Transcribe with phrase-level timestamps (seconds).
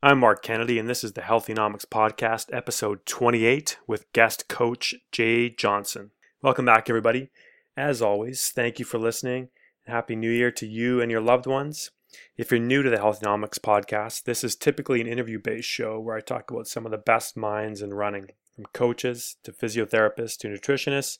[0.00, 5.50] I'm Mark Kennedy, and this is the Healthynomics Podcast, episode 28, with guest coach Jay
[5.50, 6.12] Johnson.
[6.40, 7.30] Welcome back, everybody.
[7.76, 9.48] As always, thank you for listening.
[9.88, 11.90] Happy New Year to you and your loved ones.
[12.36, 16.16] If you're new to the Healthynomics Podcast, this is typically an interview based show where
[16.16, 20.48] I talk about some of the best minds in running, from coaches to physiotherapists to
[20.48, 21.18] nutritionists,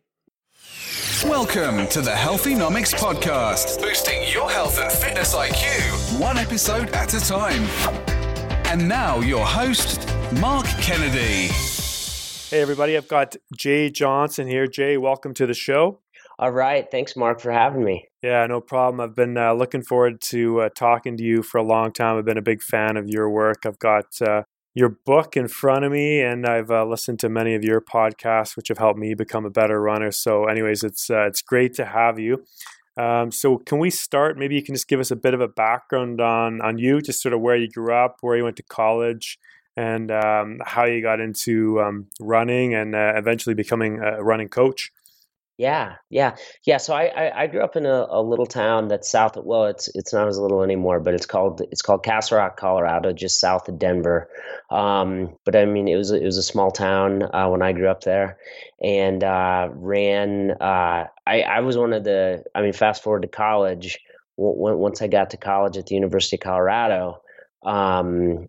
[1.24, 7.20] Welcome to the Healthynomics Podcast, boosting your health and fitness IQ, one episode at a
[7.20, 7.64] time.
[8.66, 10.08] And now, your host,
[10.40, 11.48] Mark Kennedy.
[12.50, 14.66] Hey, everybody, I've got Jay Johnson here.
[14.66, 16.00] Jay, welcome to the show.
[16.38, 16.88] All right.
[16.90, 18.08] Thanks, Mark, for having me.
[18.22, 19.00] Yeah, no problem.
[19.00, 22.16] I've been uh, looking forward to uh, talking to you for a long time.
[22.16, 23.64] I've been a big fan of your work.
[23.64, 24.42] I've got uh,
[24.78, 28.56] your book in front of me, and I've uh, listened to many of your podcasts,
[28.56, 30.12] which have helped me become a better runner.
[30.12, 32.44] So, anyways, it's uh, it's great to have you.
[32.96, 34.38] Um, so, can we start?
[34.38, 37.20] Maybe you can just give us a bit of a background on on you, just
[37.20, 39.40] sort of where you grew up, where you went to college,
[39.76, 44.92] and um, how you got into um, running, and uh, eventually becoming a running coach.
[45.58, 46.76] Yeah, yeah, yeah.
[46.76, 49.64] So I, I, I grew up in a, a, little town that's south of well,
[49.64, 53.40] it's it's not as little anymore, but it's called it's called Castle Rock, Colorado, just
[53.40, 54.30] south of Denver.
[54.70, 57.88] Um, but I mean, it was it was a small town uh, when I grew
[57.88, 58.38] up there,
[58.80, 60.52] and uh, ran.
[60.60, 62.44] Uh, I I was one of the.
[62.54, 63.98] I mean, fast forward to college.
[64.38, 67.20] W- once I got to college at the University of Colorado,
[67.64, 68.46] um,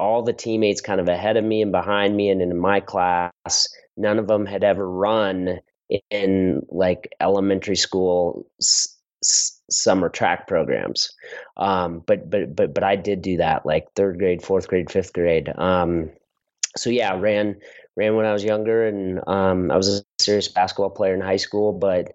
[0.00, 3.68] all the teammates kind of ahead of me and behind me, and in my class,
[3.96, 5.60] none of them had ever run
[6.10, 11.10] in like elementary school s- s- summer track programs.
[11.56, 15.12] Um, but but but but I did do that like third grade, fourth grade, fifth
[15.12, 15.50] grade.
[15.56, 16.10] Um,
[16.76, 17.56] so yeah, ran
[17.96, 21.36] ran when I was younger, and um, I was a serious basketball player in high
[21.36, 21.72] school.
[21.72, 22.12] But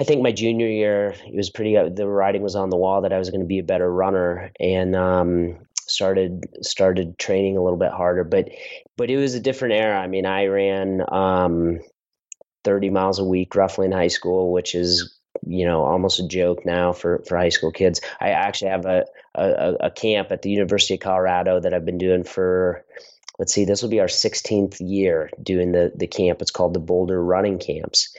[0.00, 1.76] I think my junior year, it was pretty.
[1.76, 3.92] Uh, the writing was on the wall that I was going to be a better
[3.92, 8.24] runner, and um, started started training a little bit harder.
[8.24, 8.48] But
[8.96, 9.98] but it was a different era.
[10.00, 11.02] I mean, I ran.
[11.12, 11.80] Um,
[12.64, 16.64] 30 miles a week roughly in high school, which is you know almost a joke
[16.64, 18.00] now for for high school kids.
[18.20, 21.98] I actually have a a, a camp at the University of Colorado that I've been
[21.98, 22.84] doing for
[23.38, 26.40] let's see, this will be our 16th year doing the the camp.
[26.40, 28.14] It's called the Boulder Running Camps.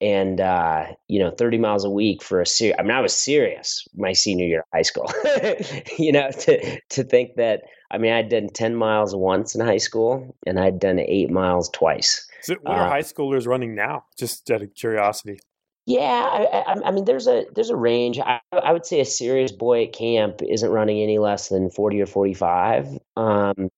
[0.00, 2.76] And uh, you know, 30 miles a week for a serious.
[2.78, 5.10] I mean, I was serious my senior year of high school.
[5.98, 9.78] you know, to to think that I mean, I'd done 10 miles once in high
[9.78, 12.26] school, and I'd done eight miles twice.
[12.42, 14.04] So what are uh, high schoolers running now?
[14.18, 15.38] Just out of curiosity.
[15.86, 18.18] Yeah, I, I, I, mean, there's a there's a range.
[18.20, 22.00] I, I, would say a serious boy at camp isn't running any less than forty
[22.00, 22.86] or forty five.
[23.16, 23.68] Um,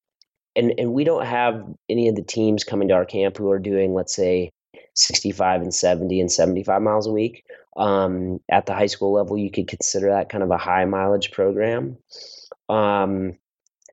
[0.55, 3.59] and and we don't have any of the teams coming to our camp who are
[3.59, 4.51] doing, let's say,
[4.95, 7.45] sixty five and seventy and seventy five miles a week.
[7.77, 11.33] Um, at the high school level, you could consider that kind of a high mileage
[11.33, 11.97] program.
[12.69, 13.39] Um,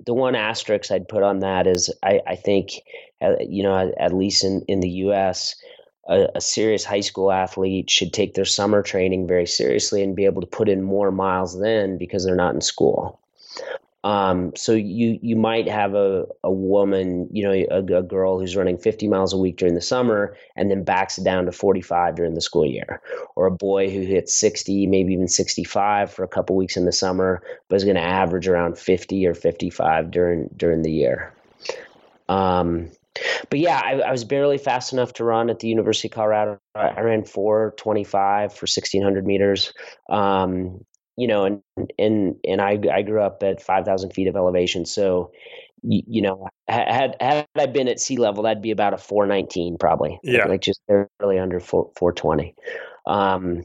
[0.05, 2.81] the one asterisk I'd put on that is I, I think,
[3.21, 5.55] uh, you know, at, at, least in, in the U.S.,
[6.09, 10.25] a, a, serious high school athlete should take their summer training very seriously and be
[10.25, 13.20] able to put in more miles then because they're not in school.
[14.03, 18.55] Um, so you you might have a, a woman, you know, a, a, girl who's
[18.55, 22.15] running 50 miles a week during the summer and then backs it down to 45
[22.15, 22.99] during the school year,
[23.35, 26.91] or a boy who hits 60, maybe even 65 for a couple weeks in the
[26.91, 31.31] summer, but is going to average around 50 or 55 during during the year.
[32.27, 32.89] Um,
[33.49, 36.59] but yeah, I, I, was barely fast enough to run at the University of Colorado.
[36.75, 39.73] I ran 425 for 1600 meters.
[40.09, 40.85] Um,
[41.17, 41.61] you know, and
[41.97, 45.31] and and I I grew up at 5,000 feet of elevation, so
[45.83, 49.77] you, you, know, had had I been at sea level, that'd be about a 419
[49.77, 50.19] probably.
[50.23, 52.55] Yeah, like just barely under 4, 420.
[53.07, 53.63] Um,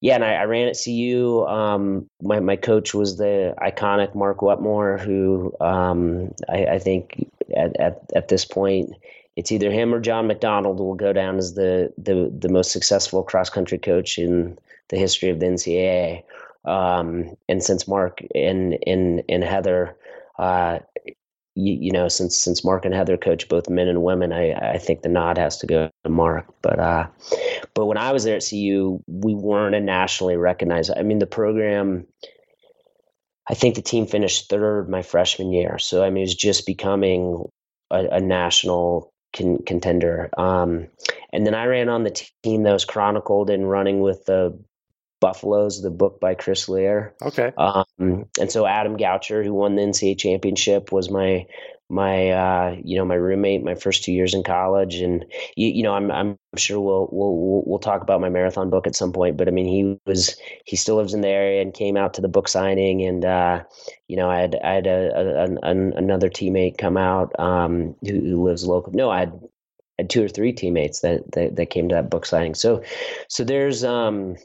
[0.00, 1.44] yeah, and I, I, ran at CU.
[1.46, 7.78] Um, my my coach was the iconic Mark Wetmore, who um, I, I, think at,
[7.78, 8.94] at at this point
[9.36, 13.22] it's either him or John McDonnell will go down as the the the most successful
[13.22, 16.22] cross country coach in the history of the NCAA.
[16.64, 19.96] Um, and since Mark and and and Heather,
[20.38, 20.80] uh,
[21.54, 24.78] you, you, know, since since Mark and Heather coach both men and women, I I
[24.78, 26.46] think the nod has to go to Mark.
[26.62, 27.06] But uh,
[27.74, 30.90] but when I was there at CU, we weren't a nationally recognized.
[30.96, 32.06] I mean, the program.
[33.48, 36.66] I think the team finished third my freshman year, so I mean, it was just
[36.66, 37.46] becoming
[37.90, 40.30] a, a national con- contender.
[40.36, 40.88] Um,
[41.32, 44.58] and then I ran on the team that was chronicled in running with the
[45.20, 47.14] Buffaloes, the book by Chris Lear.
[47.22, 47.52] Okay.
[47.56, 51.46] Um, and so Adam Goucher, who won the NCAA championship, was my
[51.90, 55.24] my uh, you know my roommate my first two years in college, and
[55.56, 58.94] you, you know I'm I'm sure we'll, we'll we'll talk about my marathon book at
[58.94, 59.36] some point.
[59.36, 62.20] But I mean he was he still lives in the area and came out to
[62.20, 63.64] the book signing, and uh,
[64.08, 68.20] you know I had I had a, a, a another teammate come out um, who,
[68.20, 68.92] who lives local.
[68.92, 69.40] No, I had
[69.98, 72.54] had two or three teammates that, that that came to that book signing.
[72.54, 72.82] So
[73.28, 74.36] so there's um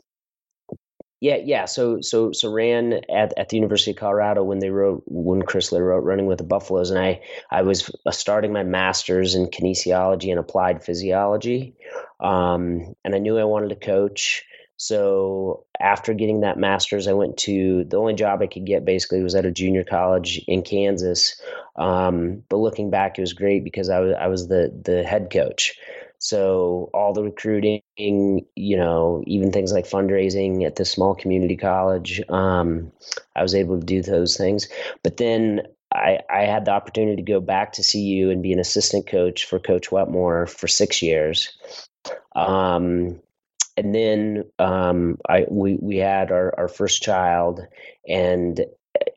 [1.21, 1.65] yeah, yeah.
[1.65, 5.71] So, so, so ran at, at the University of Colorado when they wrote when Chris
[5.71, 7.21] Lear wrote running with the Buffaloes, and I
[7.51, 11.75] I was uh, starting my master's in kinesiology and applied physiology,
[12.19, 14.43] um, and I knew I wanted to coach.
[14.77, 19.23] So after getting that master's, I went to the only job I could get basically
[19.23, 21.41] was at a junior college in Kansas.
[21.77, 25.29] Um, but looking back, it was great because I was I was the the head
[25.31, 25.77] coach.
[26.19, 32.21] So all the recruiting, you know, even things like fundraising at the small community college,
[32.29, 32.91] um,
[33.35, 34.67] I was able to do those things.
[35.03, 35.63] But then
[35.93, 39.45] I, I had the opportunity to go back to CU and be an assistant coach
[39.45, 41.57] for Coach Wetmore for six years.
[42.35, 43.19] Um,
[43.77, 47.61] and then um, I we we had our, our first child,
[48.07, 48.65] and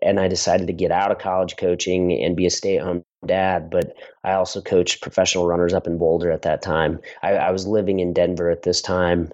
[0.02, 3.04] and I decided to get out of college coaching and be a stay at home
[3.26, 3.70] dad.
[3.70, 3.94] But
[4.24, 7.00] I also coached professional runners up in Boulder at that time.
[7.22, 9.32] I, I was living in Denver at this time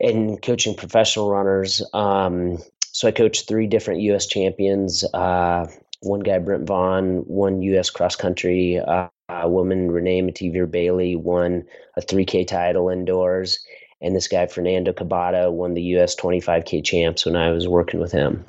[0.00, 1.82] and coaching professional runners.
[1.92, 2.58] Um,
[2.92, 4.26] so I coached three different U.S.
[4.26, 5.04] champions.
[5.14, 5.66] Uh,
[6.00, 7.90] one guy, Brent Vaughn, one U.S.
[7.90, 9.08] cross country uh,
[9.44, 11.64] woman, Renee Metivier Baillie, won
[11.96, 13.58] a 3K title indoors.
[14.00, 16.14] And this guy, Fernando Cabada, won the U.S.
[16.14, 18.44] 25K champs when I was working with him.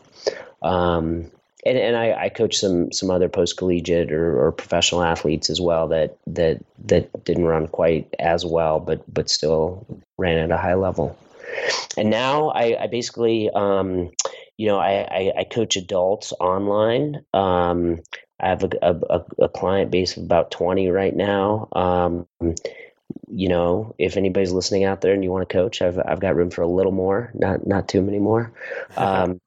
[0.65, 1.31] Um,
[1.65, 5.61] and, and I, I coach some some other post collegiate or, or, professional athletes as
[5.61, 9.85] well that that that didn't run quite as well, but but still
[10.17, 11.17] ran at a high level.
[11.97, 14.11] And now I, I basically, um,
[14.57, 17.23] you know, I, I, coach adults online.
[17.33, 17.99] Um,
[18.39, 21.69] I have a, a, a, client base of about 20 right now.
[21.73, 22.27] Um,
[23.29, 26.35] you know, if anybody's listening out there and you want to coach, I've, I've got
[26.35, 28.51] room for a little more, not, not too many more.
[28.97, 29.39] Um,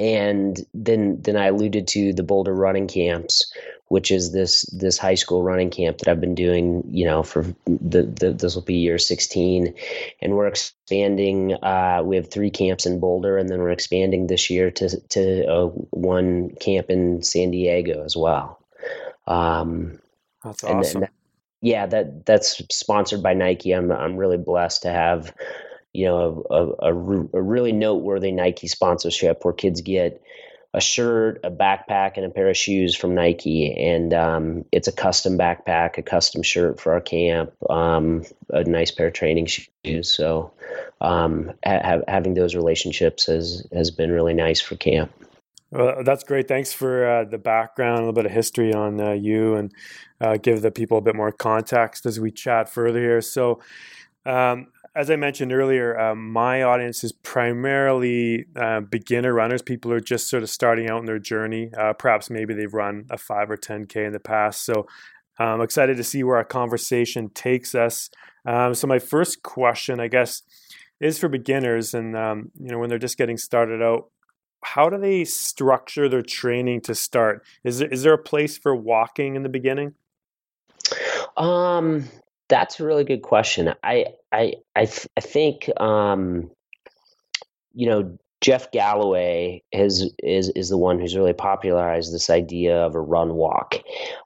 [0.00, 3.52] and then then I alluded to the Boulder Running Camps,
[3.88, 7.42] which is this this high school running camp that I've been doing, you know, for
[7.66, 9.74] the, the this will be year 16,
[10.22, 11.52] and we're expanding.
[11.62, 15.46] Uh, we have three camps in Boulder, and then we're expanding this year to to
[15.46, 18.58] uh, one camp in San Diego as well.
[19.26, 20.00] Um,
[20.42, 21.02] that's awesome.
[21.02, 21.10] And,
[21.60, 23.72] yeah, that that's sponsored by Nike.
[23.72, 25.34] I'm I'm really blessed to have
[25.92, 26.94] you know, a, a,
[27.32, 30.22] a, really noteworthy Nike sponsorship where kids get
[30.72, 33.74] a shirt, a backpack, and a pair of shoes from Nike.
[33.74, 38.92] And um, it's a custom backpack, a custom shirt for our camp, um, a nice
[38.92, 40.10] pair of training shoes.
[40.10, 40.52] So
[41.00, 45.12] um, ha- having those relationships has, has been really nice for camp.
[45.72, 46.48] Well, that's great.
[46.48, 49.72] Thanks for uh, the background, a little bit of history on uh, you, and
[50.20, 53.20] uh, give the people a bit more context as we chat further here.
[53.20, 53.60] So,
[54.26, 60.00] um, as I mentioned earlier, um, my audience is primarily uh, beginner runners, people are
[60.00, 61.70] just sort of starting out in their journey.
[61.76, 64.64] Uh, perhaps maybe they've run a 5 or 10K in the past.
[64.64, 64.86] So
[65.38, 68.10] I'm excited to see where our conversation takes us.
[68.44, 70.42] Um, so my first question, I guess,
[71.00, 74.10] is for beginners, and um, you know when they're just getting started out.
[74.62, 77.42] How do they structure their training to start?
[77.64, 79.94] Is there, is there a place for walking in the beginning?
[81.38, 82.10] Um,
[82.50, 83.74] that's a really good question.
[83.82, 86.50] I I I, th- I think um,
[87.72, 92.94] you know Jeff Galloway is is is the one who's really popularized this idea of
[92.94, 93.76] a run walk.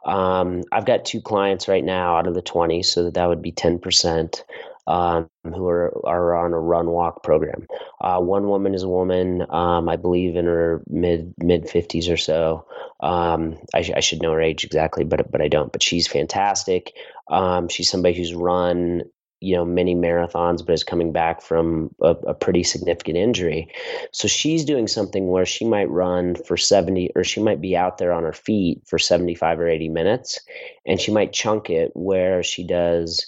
[0.07, 3.43] Um, I've got two clients right now out of the twenty, so that, that would
[3.43, 4.45] be ten percent.
[4.87, 7.67] Um, who are, are on a run walk program.
[8.03, 12.19] Uh, one woman is a woman, um, I believe in her mid mid fifties or
[12.19, 12.67] so.
[13.01, 15.73] Um, I, sh- I, should know her age exactly, but but I don't.
[15.73, 16.93] But she's fantastic.
[17.31, 19.03] Um, she's somebody who's run
[19.45, 23.69] you know many marathons but is coming back from a, a, pretty significant injury.
[24.11, 27.99] So she's doing something where she might run for 70 or she might be out
[27.99, 30.41] there on her feet for 75 or 80 minutes
[30.87, 33.27] and she might chunk it where she does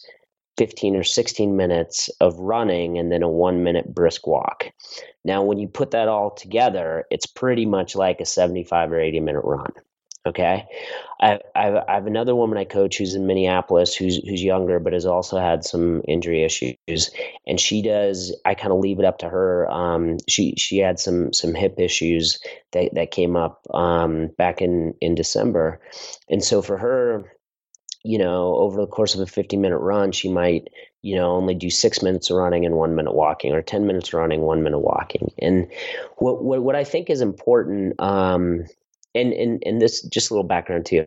[0.57, 4.71] 15 or 16 minutes of running and then a one minute brisk walk.
[5.25, 9.21] Now when you put that all together it's pretty much like a 75 or 80
[9.21, 9.73] minute run
[10.27, 10.67] Okay,
[11.21, 14.93] I, I, I have another woman I coach who's in Minneapolis, who's who's younger, but
[14.93, 17.11] has also had some injury issues,
[17.47, 18.35] and she does.
[18.45, 19.71] I kind of leave it up to her.
[19.71, 22.41] Um, she she had some some hip issues
[22.73, 25.81] that that came up um, back in in December,
[26.29, 27.33] and so for her,
[28.03, 30.69] you know, over the course of a 50 minute run, she might,
[31.03, 34.13] you know, only do six minutes of running and one minute walking, or 10 minutes
[34.13, 35.33] running, one minute walking.
[35.39, 35.69] And
[36.17, 38.01] what what, what I think is important.
[38.01, 38.65] Um,
[39.17, 41.07] and and and this just a little background too.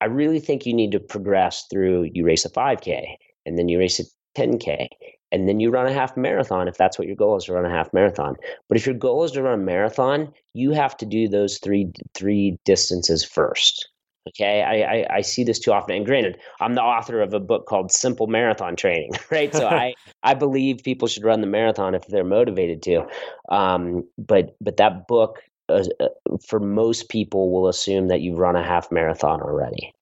[0.00, 2.10] I really think you need to progress through.
[2.12, 3.16] You race a 5K,
[3.46, 4.04] and then you race a
[4.38, 4.88] 10K,
[5.32, 7.64] and then you run a half marathon if that's what your goal is to run
[7.64, 8.36] a half marathon.
[8.68, 11.90] But if your goal is to run a marathon, you have to do those three
[12.14, 13.88] three distances first.
[14.28, 15.94] Okay, I, I, I, see this too often.
[15.94, 19.54] And granted, I'm the author of a book called Simple Marathon Training, right?
[19.54, 23.06] So I, I believe people should run the marathon if they're motivated to.
[23.50, 26.08] Um, but but that book uh,
[26.46, 29.92] for most people will assume that you've run a half marathon already.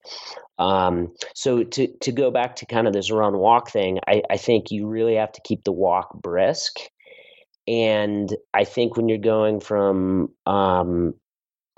[0.58, 4.36] Um, so to to go back to kind of this run walk thing, I, I
[4.36, 6.78] think you really have to keep the walk brisk.
[7.66, 11.14] And I think when you're going from um,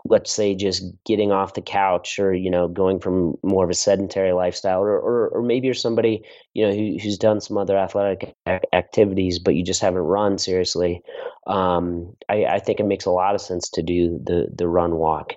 [0.08, 3.74] let's say just getting off the couch or you know going from more of a
[3.74, 6.22] sedentary lifestyle or or, or maybe you're somebody
[6.54, 8.34] you know who, who's done some other athletic
[8.72, 11.02] activities but you just haven't run seriously
[11.46, 14.96] um, I, I think it makes a lot of sense to do the the run
[14.96, 15.34] walk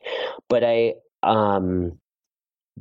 [0.47, 1.99] but i um,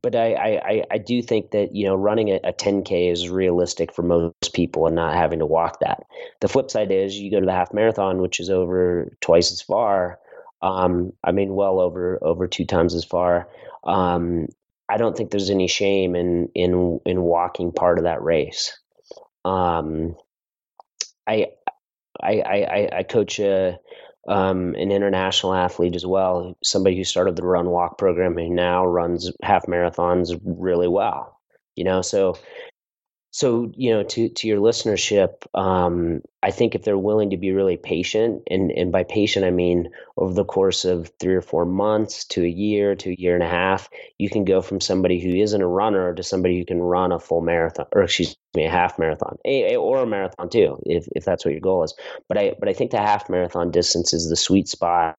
[0.00, 3.92] but I, I, I do think that you know running a, a 10k is realistic
[3.92, 6.04] for most people and not having to walk that.
[6.40, 9.60] The flip side is you go to the half marathon, which is over twice as
[9.60, 10.18] far,
[10.62, 13.48] um, I mean, well over over two times as far.
[13.84, 14.48] Um,
[14.88, 18.78] I don't think there's any shame in in in walking part of that race.
[19.44, 20.16] Um,
[21.26, 21.48] I,
[22.20, 23.78] I I I coach a
[24.28, 28.86] um, an international athlete as well, somebody who started the run walk program and now
[28.86, 31.40] runs half marathons really well.
[31.76, 32.36] You know, so
[33.30, 37.52] so you know to to your listenership um, i think if they're willing to be
[37.52, 41.64] really patient and and by patient i mean over the course of three or four
[41.64, 45.20] months to a year to a year and a half you can go from somebody
[45.20, 48.64] who isn't a runner to somebody who can run a full marathon or excuse me
[48.64, 51.94] a half marathon a, or a marathon too if if that's what your goal is.
[52.28, 55.16] But i but i think the half marathon distance is the sweet spot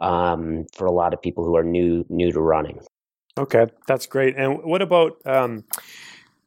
[0.00, 2.80] um, for a lot of people who are new new to running.
[3.36, 4.36] Okay that's great.
[4.36, 5.64] And what about um,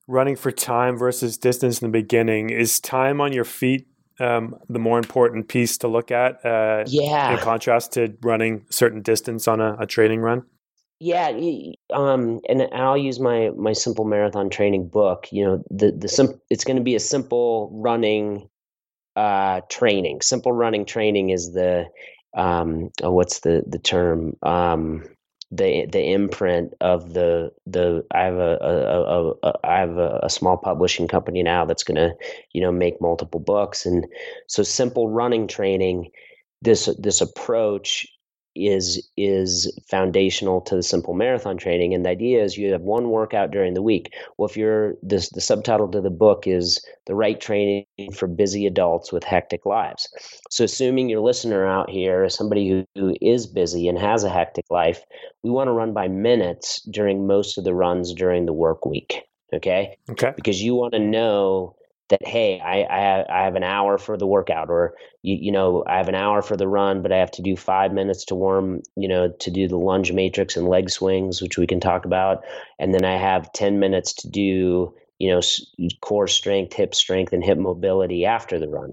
[0.08, 2.50] running for time versus distance in the beginning.
[2.50, 3.88] Is time on your feet
[4.20, 6.46] um, the more important piece to look at?
[6.46, 7.34] Uh, yeah.
[7.34, 10.44] In contrast to running certain distance on a, a training run.
[11.00, 11.28] Yeah,
[11.94, 15.28] um, and I'll use my my simple marathon training book.
[15.30, 18.48] You know, the the sim- it's going to be a simple running
[19.18, 20.22] uh, training.
[20.22, 21.88] Simple running training is the
[22.36, 24.38] um, oh, what's the the term?
[24.42, 25.04] Um,
[25.52, 30.20] the the imprint of the the I have a, a, a, a I have a,
[30.24, 32.16] a small publishing company now that's going to
[32.52, 33.86] you know make multiple books.
[33.86, 34.06] And
[34.48, 36.12] so simple running training
[36.62, 38.08] this this approach
[38.56, 41.94] is is foundational to the simple marathon training.
[41.94, 44.14] And the idea is you have one workout during the week.
[44.38, 48.66] Well if you're this the subtitle to the book is the right training for busy
[48.66, 50.08] adults with hectic lives.
[50.50, 54.30] So assuming your listener out here is somebody who, who is busy and has a
[54.30, 55.04] hectic life
[55.44, 59.24] we want to run by minutes during most of the runs during the work week
[59.54, 59.98] okay?
[60.10, 60.34] Okay.
[60.36, 61.76] Because you want to know
[62.10, 65.84] that hey I, I, I have an hour for the workout or you, you know
[65.88, 68.36] i have an hour for the run but i have to do five minutes to
[68.36, 72.06] warm you know to do the lunge matrix and leg swings which we can talk
[72.06, 72.44] about
[72.80, 75.42] and then i have 10 minutes to do you know
[76.02, 78.92] core strength hip strength and hip mobility after the run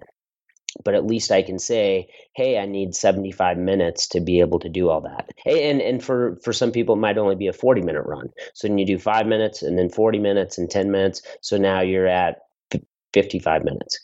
[0.84, 4.68] but at least I can say, hey, I need 75 minutes to be able to
[4.68, 5.30] do all that.
[5.44, 8.30] And and for for some people it might only be a 40 minute run.
[8.54, 11.22] So then you do 5 minutes and then 40 minutes and 10 minutes.
[11.40, 12.38] So now you're at
[13.12, 13.98] 55 minutes.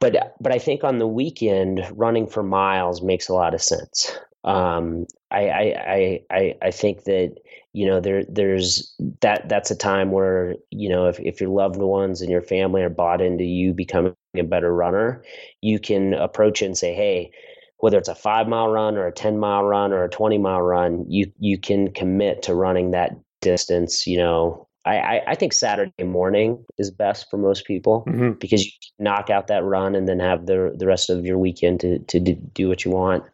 [0.00, 4.12] But but I think on the weekend running for miles makes a lot of sense.
[4.44, 7.36] Um, I, I I I think that
[7.72, 11.76] you know there there's that that's a time where you know if, if your loved
[11.76, 15.22] ones and your family are bought into you becoming a better runner
[15.60, 17.30] you can approach it and say hey
[17.78, 20.62] whether it's a five mile run or a 10 mile run or a 20 mile
[20.62, 25.52] run you you can commit to running that distance you know I, I, I think
[25.52, 28.32] Saturday morning is best for most people mm-hmm.
[28.32, 31.80] because you knock out that run and then have the the rest of your weekend
[31.80, 33.24] to to do what you want.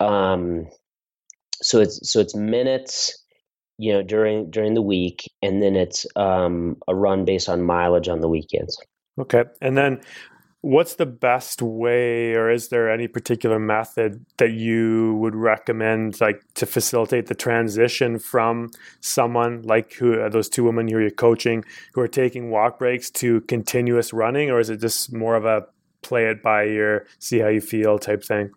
[0.00, 0.66] Um,
[1.62, 3.16] so it's so it's minutes
[3.78, 8.08] you know during during the week and then it's um, a run based on mileage
[8.08, 8.78] on the weekends
[9.18, 10.00] okay and then
[10.66, 16.42] what's the best way or is there any particular method that you would recommend like
[16.54, 18.68] to facilitate the transition from
[19.00, 23.10] someone like who uh, those two women who you're coaching who are taking walk breaks
[23.10, 25.64] to continuous running or is it just more of a
[26.02, 28.50] play it by ear see how you feel type thing?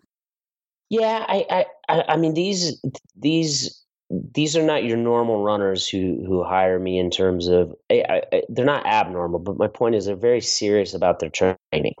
[0.88, 2.82] Yeah i i i mean these
[3.14, 3.79] these
[4.10, 8.42] these are not your normal runners who who hire me in terms of I, I,
[8.48, 11.94] they're not abnormal but my point is they're very serious about their training.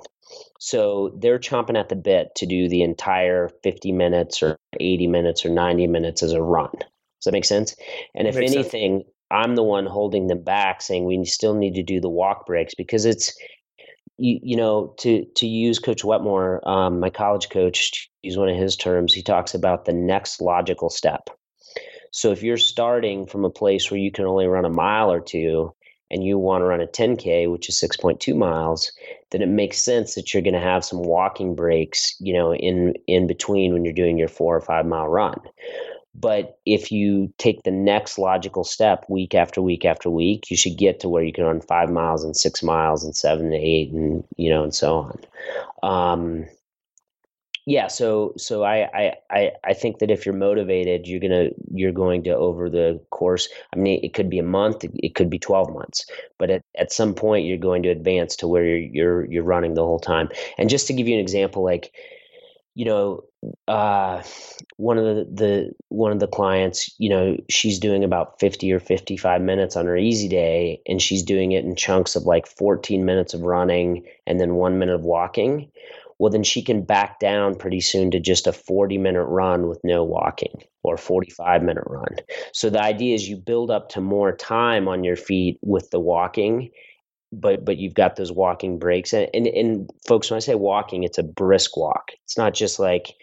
[0.58, 5.44] So they're chomping at the bit to do the entire 50 minutes or 80 minutes
[5.44, 6.70] or 90 minutes as a run.
[6.72, 7.74] Does that make sense?
[8.14, 9.10] And if anything sense.
[9.30, 12.74] i'm the one holding them back saying we still need to do the walk breaks
[12.74, 13.32] because it's
[14.18, 18.56] you, you know to to use coach wetmore um, my college coach use one of
[18.56, 21.30] his terms he talks about the next logical step
[22.10, 25.20] so if you're starting from a place where you can only run a mile or
[25.20, 25.72] two
[26.10, 28.92] and you want to run a 10k which is 6.2 miles
[29.30, 32.94] then it makes sense that you're going to have some walking breaks you know in
[33.06, 35.40] in between when you're doing your 4 or 5 mile run.
[36.12, 40.76] But if you take the next logical step week after week after week you should
[40.76, 43.92] get to where you can run 5 miles and 6 miles and 7 to 8
[43.92, 45.18] and you know and so on.
[45.82, 46.46] Um,
[47.70, 52.24] yeah so so I, I i think that if you're motivated you're gonna you're going
[52.24, 53.48] to over the course.
[53.72, 56.04] I mean it could be a month it could be 12 months
[56.36, 59.74] but at, at some point you're going to advance to where you're you're you're running
[59.74, 60.30] the whole time.
[60.58, 61.92] And just to give you an example like
[62.74, 63.22] you know
[63.68, 64.22] uh
[64.76, 68.80] one of the, the one of the clients you know she's doing about 50 or
[68.80, 73.04] 55 minutes on her easy day and she's doing it in chunks of like 14
[73.04, 75.70] minutes of running and then 1 minute of walking
[76.20, 79.80] well, then she can back down pretty soon to just a 40 minute run with
[79.82, 82.16] no walking or 45 minute run.
[82.52, 85.98] So the idea is you build up to more time on your feet with the
[85.98, 86.72] walking,
[87.32, 89.14] but but you've got those walking breaks.
[89.14, 92.10] And, and, and folks, when I say walking, it's a brisk walk.
[92.24, 93.14] It's not just like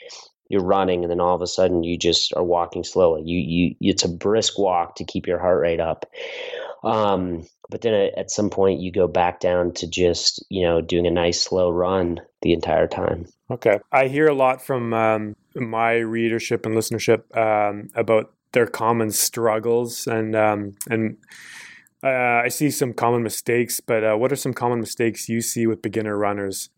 [0.49, 3.21] you're running and then all of a sudden you just are walking slowly.
[3.25, 6.07] You you it's a brisk walk to keep your heart rate up.
[6.83, 11.05] Um, but then at some point you go back down to just you know doing
[11.05, 15.93] a nice slow run the entire time okay i hear a lot from um, my
[15.93, 21.17] readership and listenership um, about their common struggles and um, and
[22.03, 25.67] uh, i see some common mistakes but uh, what are some common mistakes you see
[25.67, 26.69] with beginner runners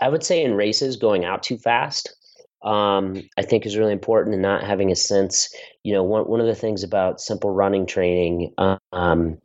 [0.00, 2.14] i would say in races going out too fast
[2.62, 5.52] um, I think is really important and not having a sense.
[5.82, 8.54] You know, one one of the things about simple running training
[8.92, 9.38] um,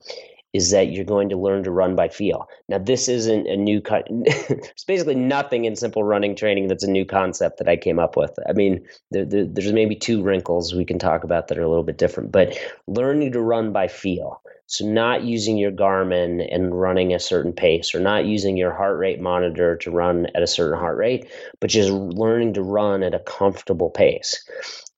[0.58, 2.50] is that you're going to learn to run by feel.
[2.67, 4.08] Now, this isn't a new cut.
[4.10, 8.17] There's basically nothing in simple running training that's a new concept that I came up
[8.17, 8.32] with.
[8.50, 11.70] I mean, there, there, there's maybe two wrinkles we can talk about that are a
[11.70, 14.41] little bit different, but learning to run by feel.
[14.65, 18.98] So, not using your Garmin and running a certain pace, or not using your heart
[18.98, 21.30] rate monitor to run at a certain heart rate,
[21.62, 24.43] but just learning to run at a comfortable pace.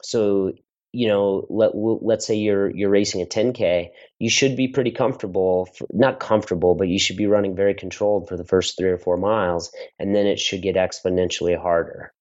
[0.02, 0.54] So,
[0.92, 5.66] you know, let let's say you're you're racing a 10k, you should be pretty comfortable,
[5.66, 8.98] for, not comfortable, but you should be running very controlled for the first three or
[8.98, 12.14] four miles, and then it should get exponentially harder.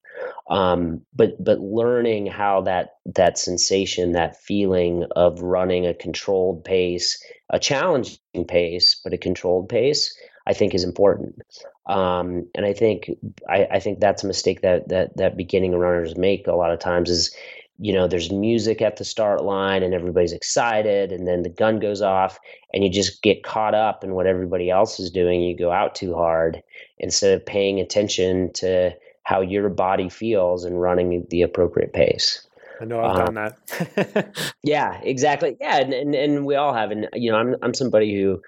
[0.50, 7.22] Um, but but learning how that that sensation, that feeling of running a controlled pace,
[7.50, 11.42] a challenging pace, but a controlled pace, I think is important.
[11.86, 13.10] Um, and I think
[13.48, 16.78] I, I, think that's a mistake that that that beginning runners make a lot of
[16.78, 17.34] times is
[17.78, 21.78] you know, there's music at the start line and everybody's excited, and then the gun
[21.78, 22.38] goes off,
[22.72, 25.42] and you just get caught up in what everybody else is doing.
[25.42, 26.62] You go out too hard
[26.98, 28.90] instead of paying attention to
[29.22, 32.46] how your body feels and running the appropriate pace.
[32.80, 34.54] I know I've done um, that.
[34.62, 35.56] yeah, exactly.
[35.60, 36.90] Yeah, and, and and we all have.
[36.90, 38.40] And you know, I'm I'm somebody who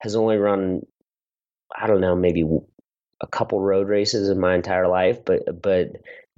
[0.00, 0.82] has only run,
[1.76, 2.44] I don't know, maybe
[3.20, 5.92] a couple road races in my entire life, but but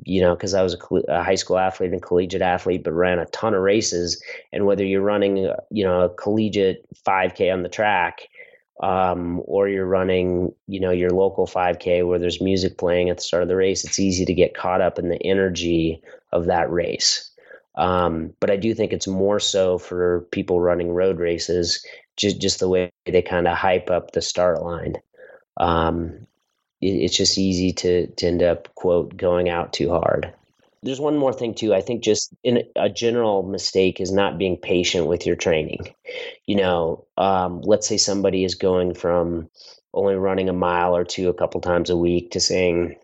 [0.04, 3.18] you know, because I was a, a, high school athlete and collegiate athlete, but ran
[3.18, 4.22] a ton of races.
[4.52, 8.28] And whether you're running, uh, you know, a collegiate 5K on the track,
[8.82, 13.22] um, or you're running, you know, your local 5K where there's music playing at the
[13.22, 16.70] start of the race, it's easy to get caught up in the energy of that
[16.70, 17.30] race.
[17.76, 21.84] Um, but I do think it's more so for people running road races,
[22.16, 24.96] just just the way they kind of hype up the start line.
[25.56, 26.26] Um,
[26.80, 30.32] it's just easy to to end up quote going out too hard.
[30.82, 31.74] There's one more thing too.
[31.74, 35.94] I think just in a general mistake is not being patient with your training.
[36.46, 39.50] You know, um, let's say somebody is going from
[39.92, 42.96] only running a mile or two a couple times a week to saying,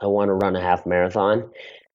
[0.00, 1.50] I want to run a half marathon.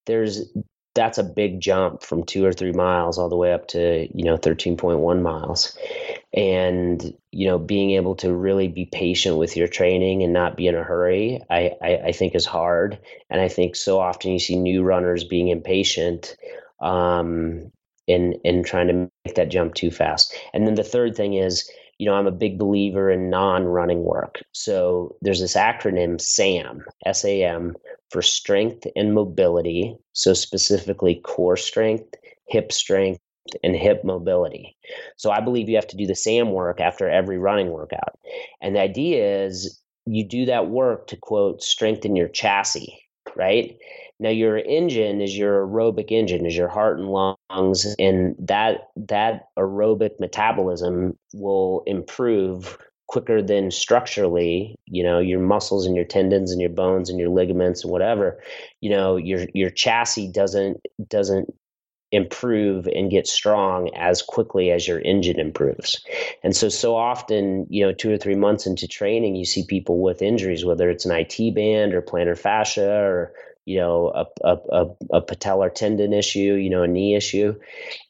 [0.05, 0.51] There's
[0.93, 4.23] that's a big jump from two or three miles all the way up to you
[4.23, 5.77] know 13.1 miles.
[6.33, 10.67] And you know being able to really be patient with your training and not be
[10.67, 12.99] in a hurry I, I, I think is hard.
[13.29, 16.35] And i think so often you see new runners being impatient
[16.81, 17.71] um
[18.07, 20.35] and and trying to make that jump too fast.
[20.53, 24.41] And then the third thing is you know i'm a big believer in non-running work.
[24.51, 27.75] So there's this acronym sam sam
[28.11, 32.13] for strength and mobility so specifically core strength
[32.51, 33.19] hip strength
[33.63, 34.75] and hip mobility.
[35.17, 38.19] So I believe you have to do the SAM work after every running workout.
[38.61, 42.99] And the idea is you do that work to quote strengthen your chassis,
[43.35, 43.77] right?
[44.19, 49.45] Now your engine is your aerobic engine, is your heart and lungs, and that that
[49.57, 52.77] aerobic metabolism will improve
[53.11, 57.27] quicker than structurally, you know, your muscles and your tendons and your bones and your
[57.27, 58.41] ligaments and whatever,
[58.79, 60.77] you know, your your chassis doesn't
[61.09, 61.53] doesn't
[62.13, 66.03] improve and get strong as quickly as your engine improves.
[66.43, 70.01] And so, so often, you know, two or three months into training, you see people
[70.01, 73.33] with injuries, whether it's an IT band or plantar fascia or,
[73.65, 74.85] you know, a, a, a,
[75.17, 77.55] a patellar tendon issue, you know, a knee issue.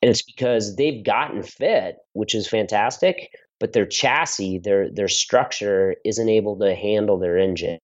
[0.02, 3.30] And it's because they've gotten fit, which is fantastic,
[3.62, 7.80] but their chassis, their their structure isn't able to handle their engine.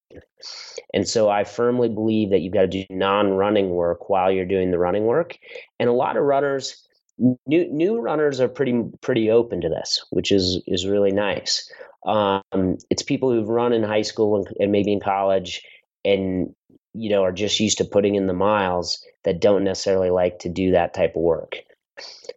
[0.94, 4.72] And so I firmly believe that you've got to do non-running work while you're doing
[4.72, 5.38] the running work.
[5.80, 6.84] And a lot of runners
[7.46, 11.72] new new runners are pretty pretty open to this, which is is really nice.
[12.06, 15.62] Um, it's people who've run in high school and, and maybe in college
[16.04, 16.54] and
[16.94, 20.50] you know are just used to putting in the miles that don't necessarily like to
[20.50, 21.58] do that type of work.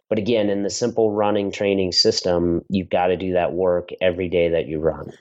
[0.08, 4.28] But again, in the simple running training system, you've got to do that work every
[4.28, 5.12] day that you run.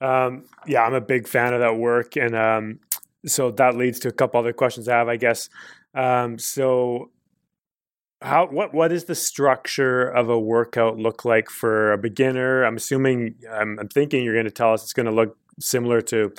[0.00, 2.80] Um, yeah, I'm a big fan of that work, and um,
[3.26, 5.48] so that leads to a couple other questions I have, I guess.
[5.94, 7.10] Um, so,
[8.20, 12.64] how what what is the structure of a workout look like for a beginner?
[12.64, 16.00] I'm assuming I'm, I'm thinking you're going to tell us it's going to look similar
[16.02, 16.32] to,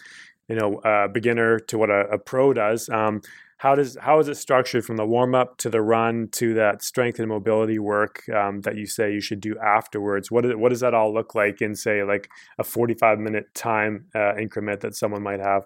[0.47, 2.89] you know, a beginner to what a, a pro does.
[2.89, 3.21] Um,
[3.60, 6.82] how does how is it structured from the warm up to the run to that
[6.82, 10.32] strength and mobility work um, that you say you should do afterwards?
[10.32, 14.06] What, is, what does that all look like in say like a 45 minute time
[14.15, 15.63] uh, increment that someone might have?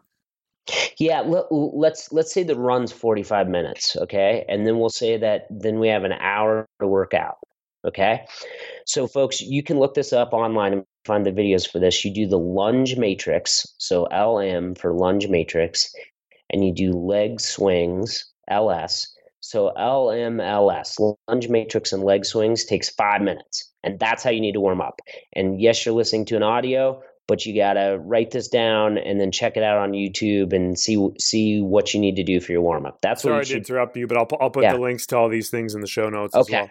[0.97, 4.43] Yeah, let, let's let's say the run's 45 minutes, okay?
[4.49, 7.37] And then we'll say that then we have an hour to work out.
[7.85, 8.25] Okay.
[8.85, 12.03] So folks, you can look this up online and find the videos for this.
[12.03, 15.93] You do the lunge matrix, so LM for lunge matrix,
[16.53, 19.07] and you do leg swings, LS.
[19.41, 23.69] So LMLS, lunge matrix and leg swings, takes five minutes.
[23.83, 25.01] And that's how you need to warm up.
[25.33, 29.19] And yes, you're listening to an audio, but you got to write this down and
[29.19, 32.53] then check it out on YouTube and see see what you need to do for
[32.53, 32.99] your warm up.
[33.01, 34.73] That's Sorry what to interrupt you, but I'll, I'll put yeah.
[34.73, 36.55] the links to all these things in the show notes okay.
[36.55, 36.69] as well.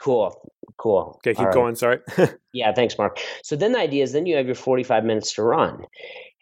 [0.00, 0.50] Cool.
[0.76, 1.20] Cool.
[1.26, 1.76] Okay, keep going.
[1.76, 2.00] Sorry.
[2.52, 3.18] yeah, thanks, Mark.
[3.42, 5.86] So then the idea is then you have your 45 minutes to run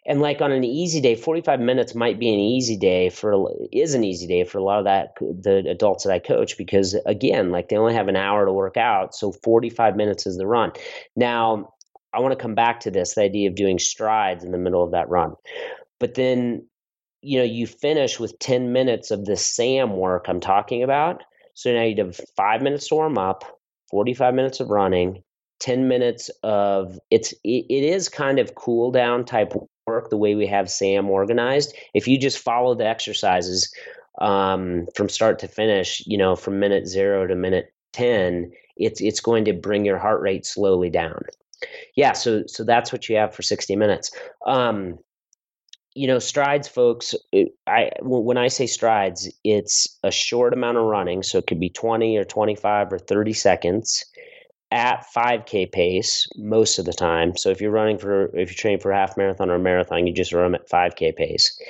[0.05, 3.93] and like on an easy day 45 minutes might be an easy day for is
[3.93, 7.51] an easy day for a lot of that the adults that i coach because again
[7.51, 10.71] like they only have an hour to work out so 45 minutes is the run.
[11.15, 11.73] Now
[12.13, 14.83] i want to come back to this the idea of doing strides in the middle
[14.83, 15.33] of that run.
[15.99, 16.67] But then
[17.21, 21.23] you know you finish with 10 minutes of the sam work i'm talking about.
[21.55, 23.59] So now you have five minutes to warm up
[23.91, 25.23] 45 minutes of running
[25.59, 29.53] 10 minutes of it's it, it is kind of cool down type
[29.87, 33.73] work the way we have Sam organized, if you just follow the exercises
[34.21, 39.19] um, from start to finish, you know, from minute zero to minute 10, it's, it's
[39.19, 41.23] going to bring your heart rate slowly down.
[41.95, 44.11] Yeah, so so that's what you have for 60 minutes.
[44.45, 44.99] Um,
[45.95, 47.15] you know, strides, folks.
[47.67, 51.69] I when I say strides, it's a short amount of running, so it could be
[51.69, 54.03] 20 or 25 or 30 seconds
[54.73, 57.37] at 5K pace most of the time.
[57.37, 60.07] So if you're running for, if you're training for a half marathon or a marathon,
[60.07, 61.61] you just run at 5K pace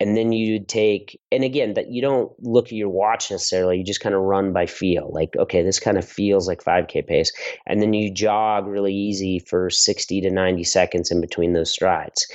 [0.00, 3.84] and then you take and again that you don't look at your watch necessarily you
[3.84, 7.32] just kind of run by feel like okay this kind of feels like 5k pace
[7.66, 12.26] and then you jog really easy for 60 to 90 seconds in between those strides.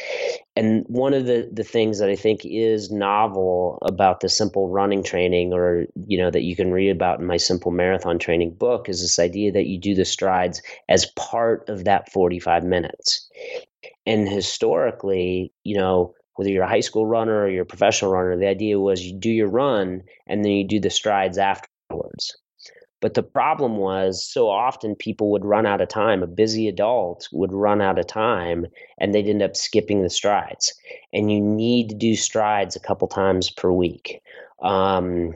[0.55, 5.03] And one of the the things that i think is novel about the simple running
[5.03, 8.87] training or you know that you can read about in my simple marathon training book
[8.87, 13.29] is this idea that you do the strides as part of that 45 minutes.
[14.05, 18.37] And historically you know whether you're a high school runner or you're a professional runner,
[18.37, 22.35] the idea was you do your run and then you do the strides afterwards.
[23.01, 26.23] But the problem was so often people would run out of time.
[26.23, 28.65] A busy adult would run out of time
[28.97, 30.73] and they'd end up skipping the strides.
[31.11, 34.21] And you need to do strides a couple times per week.
[34.61, 35.33] Um,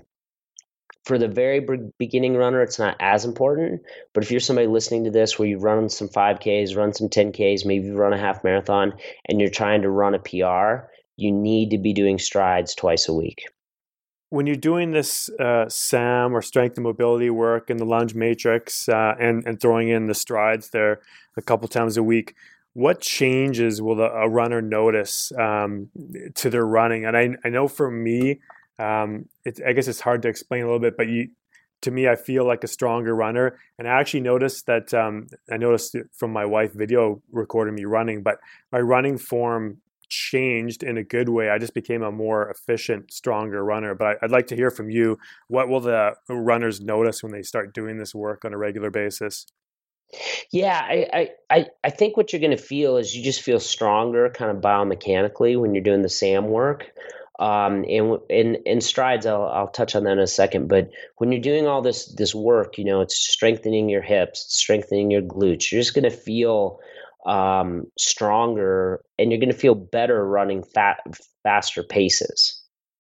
[1.08, 1.66] for the very
[1.98, 3.82] beginning runner, it's not as important.
[4.14, 7.66] But if you're somebody listening to this where you run some 5Ks, run some 10Ks,
[7.66, 8.94] maybe run a half marathon,
[9.28, 13.14] and you're trying to run a PR, you need to be doing strides twice a
[13.14, 13.46] week.
[14.30, 18.90] When you're doing this uh, SAM or strength and mobility work in the lunge matrix
[18.90, 21.00] uh, and, and throwing in the strides there
[21.38, 22.36] a couple times a week,
[22.74, 25.90] what changes will a runner notice um,
[26.36, 27.06] to their running?
[27.06, 28.42] And I, I know for me,
[28.80, 29.26] um,
[29.66, 31.30] I guess it's hard to explain a little bit, but you,
[31.82, 33.60] to me, I feel like a stronger runner.
[33.78, 38.24] And I actually noticed that um, I noticed from my wife video recording me running,
[38.24, 38.38] but
[38.72, 39.78] my running form
[40.10, 41.50] changed in a good way.
[41.50, 43.94] I just became a more efficient, stronger runner.
[43.94, 45.18] But I'd like to hear from you.
[45.48, 49.46] What will the runners notice when they start doing this work on a regular basis?
[50.52, 54.30] Yeah, I, I, I think what you're going to feel is you just feel stronger
[54.30, 56.92] kind of biomechanically when you're doing the SAM work.
[57.40, 60.68] Um, and in in strides, I'll I'll touch on that in a second.
[60.68, 65.12] But when you're doing all this this work, you know, it's strengthening your hips, strengthening
[65.12, 65.72] your glutes.
[65.72, 66.80] You're just going to feel
[67.28, 71.00] um, stronger, and you're going to feel better running fat
[71.44, 72.60] faster paces.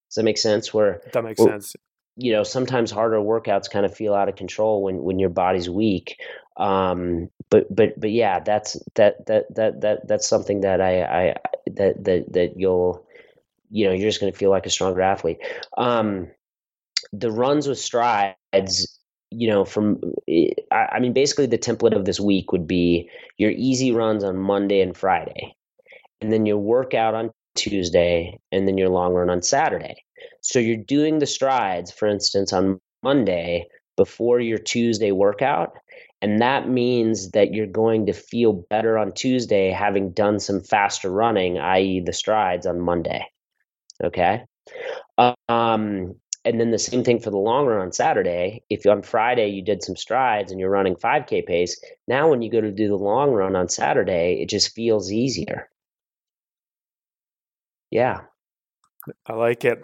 [0.09, 0.73] Does that make sense?
[0.73, 1.75] Where that makes sense.
[2.15, 5.69] You know, sometimes harder workouts kind of feel out of control when when your body's
[5.69, 6.19] weak.
[6.57, 11.35] Um, but but but yeah, that's that that that that that's something that I I
[11.75, 13.06] that that that you'll
[13.69, 15.37] you know you're just going to feel like a stronger athlete.
[15.77, 16.27] Um,
[17.13, 18.99] the runs with strides,
[19.31, 20.01] you know, from
[20.71, 24.81] I mean, basically the template of this week would be your easy runs on Monday
[24.81, 25.55] and Friday,
[26.21, 30.03] and then your workout on Tuesday, and then your long run on Saturday.
[30.41, 35.73] So you're doing the strides, for instance, on Monday before your Tuesday workout.
[36.21, 41.11] And that means that you're going to feel better on Tuesday having done some faster
[41.11, 43.25] running, i.e., the strides on Monday.
[44.03, 44.43] Okay.
[45.17, 48.63] Um, and then the same thing for the long run on Saturday.
[48.69, 52.49] If on Friday you did some strides and you're running 5K pace, now when you
[52.49, 55.69] go to do the long run on Saturday, it just feels easier.
[57.91, 58.21] Yeah.
[59.25, 59.83] I like it.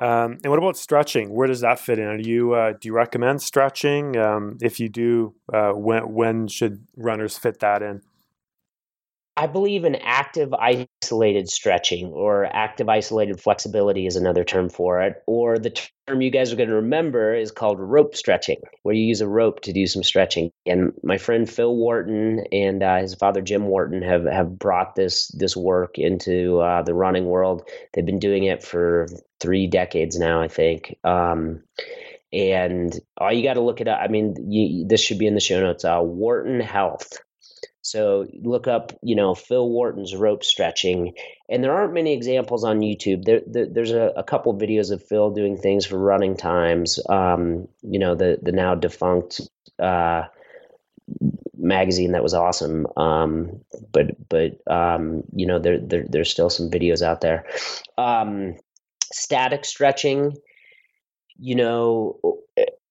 [0.00, 1.30] Um, and what about stretching?
[1.34, 2.22] Where does that fit in?
[2.22, 4.16] Do you uh, do you recommend stretching?
[4.16, 8.00] Um, if you do, uh, when when should runners fit that in?
[9.40, 15.22] I believe in active isolated stretching or active isolated flexibility is another term for it.
[15.26, 15.70] Or the
[16.06, 19.28] term you guys are going to remember is called rope stretching, where you use a
[19.28, 20.50] rope to do some stretching.
[20.66, 25.28] And my friend Phil Wharton and uh, his father Jim Wharton have, have brought this
[25.28, 27.66] this work into uh, the running world.
[27.94, 29.06] They've been doing it for
[29.40, 30.98] three decades now, I think.
[31.02, 31.62] Um,
[32.30, 34.00] and all you got to look it up.
[34.02, 35.86] I mean, you, this should be in the show notes.
[35.86, 37.18] Uh, Wharton Health
[37.82, 41.14] so look up, you know, Phil Wharton's rope stretching,
[41.48, 43.24] and there aren't many examples on YouTube.
[43.24, 47.00] There, there there's a, a, couple videos of Phil doing things for running times.
[47.08, 49.40] Um, you know, the the now defunct
[49.78, 50.24] uh,
[51.56, 52.86] magazine that was awesome.
[52.96, 53.60] Um,
[53.92, 57.46] but but um, you know, there, there there's still some videos out there.
[57.96, 58.56] Um,
[59.10, 60.36] static stretching,
[61.38, 62.20] you know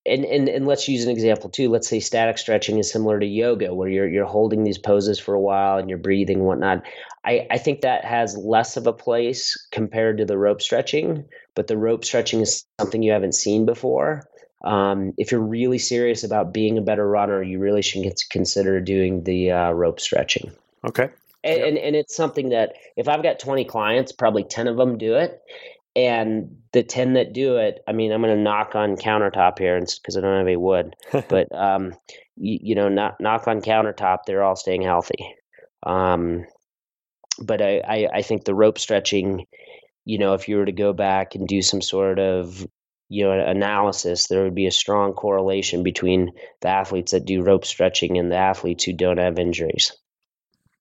[0.05, 1.69] and, and and let's use an example too.
[1.69, 5.33] Let's say static stretching is similar to yoga, where you're you're holding these poses for
[5.33, 6.83] a while and you're breathing and whatnot.
[7.25, 11.67] I, I think that has less of a place compared to the rope stretching, but
[11.67, 14.27] the rope stretching is something you haven't seen before.
[14.63, 19.23] Um, if you're really serious about being a better runner, you really should consider doing
[19.23, 20.51] the uh, rope stretching.
[20.85, 21.09] Okay.
[21.43, 21.67] And, yep.
[21.67, 25.15] and, and it's something that if I've got 20 clients, probably 10 of them do
[25.15, 25.41] it
[26.07, 29.79] and the 10 that do it i mean i'm going to knock on countertop here
[29.79, 30.95] because i don't have any wood
[31.29, 31.93] but um,
[32.35, 35.35] you, you, know not, knock on countertop they're all staying healthy
[35.83, 36.45] um,
[37.41, 39.45] but I, I, I think the rope stretching
[40.05, 42.65] you know if you were to go back and do some sort of
[43.09, 46.31] you know analysis, there would be a strong correlation between
[46.61, 49.91] the athletes that do rope stretching and the athletes who don't have injuries.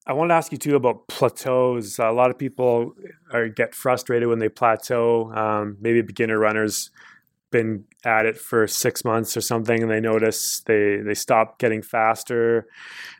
[0.09, 1.99] I want to ask you too about plateaus.
[1.99, 2.95] A lot of people
[3.31, 5.31] are, get frustrated when they plateau.
[5.31, 6.89] Um, maybe beginner runners
[7.51, 11.83] been at it for six months or something, and they notice they they stop getting
[11.83, 12.65] faster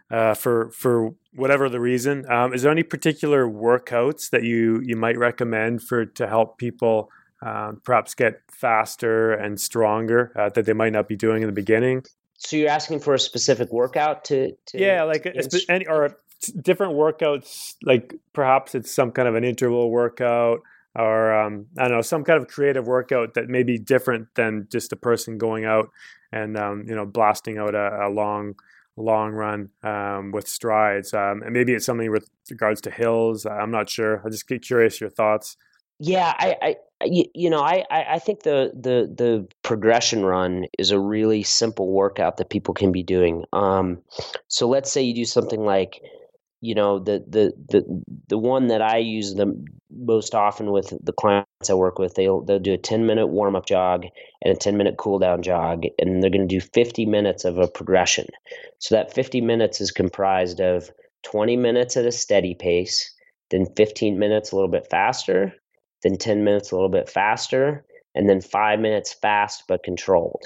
[0.10, 2.26] uh, for for whatever the reason.
[2.32, 7.12] Um, is there any particular workouts that you you might recommend for to help people
[7.44, 11.54] um, perhaps get faster and stronger uh, that they might not be doing in the
[11.54, 12.04] beginning?
[12.40, 15.28] So you're asking for a specific workout to, to yeah, like
[15.68, 17.76] any, or different workouts.
[17.84, 20.62] Like perhaps it's some kind of an interval workout
[20.96, 24.68] or um, I don't know some kind of creative workout that may be different than
[24.72, 25.90] just a person going out
[26.32, 28.56] and um, you know blasting out a, a long
[28.98, 31.14] long run um, with strides.
[31.14, 33.46] Um, and maybe it's something with regards to hills.
[33.46, 34.22] I'm not sure.
[34.26, 35.56] I just get curious your thoughts.
[36.00, 36.76] Yeah, I, I
[37.06, 42.38] you know, I, I think the, the the progression run is a really simple workout
[42.38, 43.46] that people can be doing.
[43.54, 44.02] Um,
[44.50, 46.02] so let's say you do something like
[46.62, 51.14] you know the the the the one that I use the most often with the
[51.14, 54.06] clients I work with they'll they'll do a 10 minute warm up jog
[54.42, 57.58] and a 10 minute cool down jog and they're going to do 50 minutes of
[57.58, 58.28] a progression.
[58.80, 60.90] So that 50 minutes is comprised of
[61.24, 63.14] 20 minutes at a steady pace,
[63.52, 65.54] then 15 minutes a little bit faster,
[66.04, 70.44] then 10 minutes a little bit faster, and then 5 minutes fast but controlled.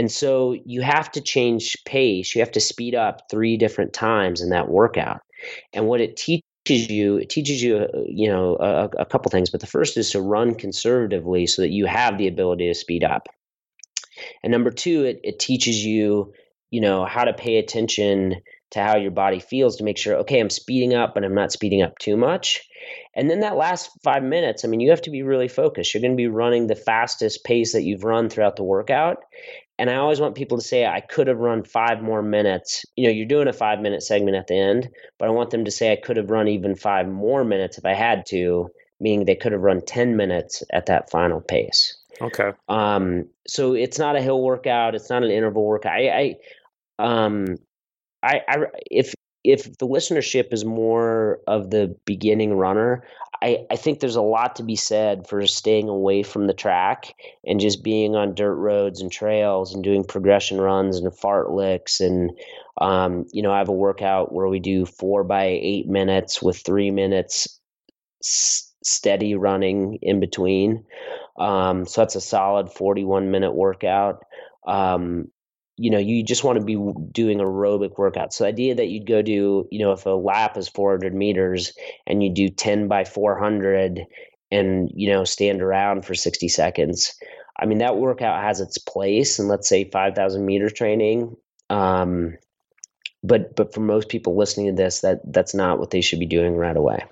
[0.00, 2.34] And so you have to change pace.
[2.34, 5.20] You have to speed up three different times in that workout.
[5.74, 9.50] And what it teaches you, it teaches you, uh, you know, a, a couple things.
[9.50, 13.04] But the first is to run conservatively so that you have the ability to speed
[13.04, 13.28] up.
[14.42, 16.32] And number two, it, it teaches you,
[16.70, 18.36] you know, how to pay attention
[18.70, 21.52] to how your body feels to make sure, okay, I'm speeding up, but I'm not
[21.52, 22.66] speeding up too much.
[23.14, 25.92] And then that last five minutes, I mean, you have to be really focused.
[25.92, 29.18] You're going to be running the fastest pace that you've run throughout the workout.
[29.80, 32.84] And I always want people to say, I could have run five more minutes.
[32.96, 35.64] You know, you're doing a five minute segment at the end, but I want them
[35.64, 38.68] to say, I could have run even five more minutes if I had to,
[39.00, 41.96] meaning they could have run 10 minutes at that final pace.
[42.20, 42.52] Okay.
[42.68, 44.94] Um, so it's not a hill workout.
[44.94, 45.94] It's not an interval workout.
[45.94, 46.34] I, I,
[46.98, 47.56] um,
[48.22, 48.56] I, I,
[48.90, 49.14] if
[49.44, 53.02] if the listenership is more of the beginning runner,
[53.42, 57.14] I, I think there's a lot to be said for staying away from the track
[57.44, 62.32] and just being on dirt roads and trails and doing progression runs and fartleks and
[62.80, 66.58] um, you know I have a workout where we do four by eight minutes with
[66.58, 67.60] three minutes
[68.22, 70.84] s- steady running in between.
[71.38, 74.22] Um, so that's a solid 41 minute workout.
[74.66, 75.28] Um,
[75.80, 76.74] you know, you just want to be
[77.10, 80.58] doing aerobic workouts So the idea that you'd go do, you know, if a lap
[80.58, 81.72] is 400 meters
[82.06, 84.04] and you do 10 by 400
[84.50, 87.14] and, you know, stand around for 60 seconds.
[87.58, 91.34] I mean, that workout has its place and let's say 5,000 meter training.
[91.70, 92.36] Um,
[93.22, 96.26] but, but for most people listening to this, that that's not what they should be
[96.26, 97.04] doing right away.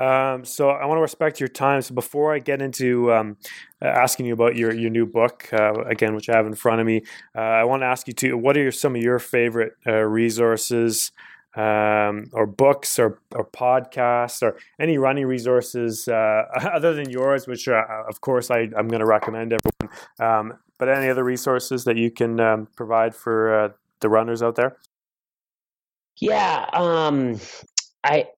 [0.00, 1.82] Um, so I want to respect your time.
[1.82, 3.36] So before I get into um,
[3.82, 6.80] uh, asking you about your your new book uh, again, which I have in front
[6.80, 7.02] of me,
[7.36, 8.38] uh, I want to ask you too.
[8.38, 11.12] What are your, some of your favorite uh, resources?
[11.56, 17.66] Um, or books or, or podcasts or any running resources uh, other than yours, which
[17.66, 19.98] uh, of course I, am going to recommend everyone.
[20.20, 24.76] Um, but any other resources that you can um, provide for the runners out there?
[26.20, 27.40] Yeah, um,
[28.04, 28.28] I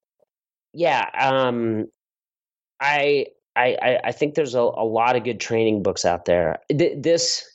[0.73, 1.85] yeah, um,
[2.79, 6.59] I, I, I think there's a, a lot of good training books out there.
[6.69, 7.47] This,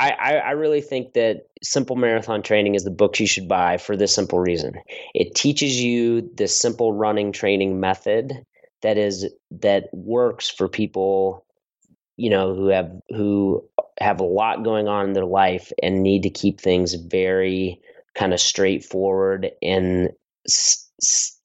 [0.00, 3.96] I, I really think that Simple Marathon Training is the book you should buy for
[3.96, 4.74] this simple reason.
[5.14, 8.32] It teaches you the simple running training method
[8.82, 11.44] that is that works for people,
[12.16, 13.62] you know, who have who
[14.00, 17.78] have a lot going on in their life and need to keep things very
[18.14, 20.08] kind of straightforward and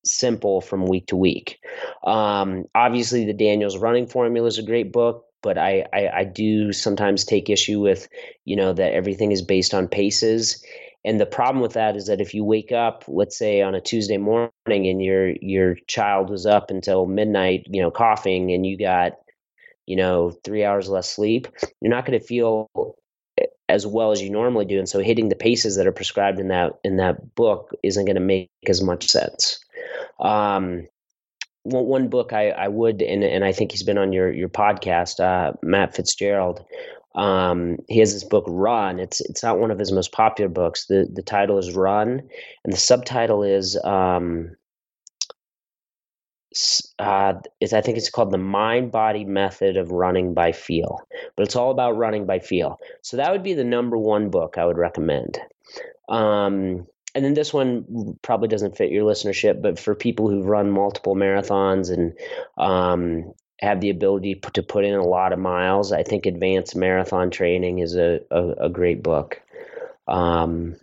[0.03, 1.59] simple from week to week.
[2.05, 6.71] Um, obviously, the Daniels running formula is a great book, but I, I, I do
[6.71, 8.07] sometimes take issue with,
[8.45, 10.63] you know, that everything is based on paces.
[11.03, 13.82] And the problem with that is that if you wake up, let's say on a
[13.82, 18.75] Tuesday morning, and your your child was up until midnight, you know, coughing, and you
[18.75, 19.13] got,
[19.86, 21.47] you know, three hours less sleep,
[21.80, 22.94] you're not going to feel
[23.76, 24.80] as well as you normally do.
[24.80, 28.15] And so hitting the paces that are prescribed in that in that book isn't going
[28.15, 29.59] to make as much sense.
[30.19, 30.88] Um,
[31.63, 35.19] one, book I, I would and, and I think he's been on your your podcast
[35.19, 36.63] uh, Matt Fitzgerald
[37.15, 38.99] um, he has this book Run.
[38.99, 40.86] It's it's not one of his most popular books.
[40.88, 42.21] The the title is Run
[42.63, 44.55] and the subtitle is um,
[46.99, 50.99] uh, is I think it's called the mind body method of running by feel,
[51.36, 52.80] but it's all about running by feel.
[53.01, 55.39] So that would be the number one book I would recommend.
[56.10, 60.70] Um, and then this one probably doesn't fit your listenership, but for people who've run
[60.70, 62.14] multiple marathons and
[62.58, 67.32] um, have the ability to put in a lot of miles, I think Advanced Marathon
[67.32, 69.41] Training is a, a, a great book.
[70.08, 70.76] Um,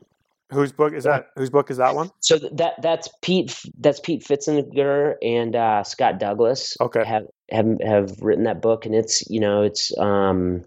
[0.52, 1.26] whose book is that?
[1.36, 2.10] Whose book is that one?
[2.20, 6.76] So that that's Pete that's Pete Fitzinger and uh, Scott Douglas.
[6.80, 10.64] Okay, have have have written that book, and it's you know it's um,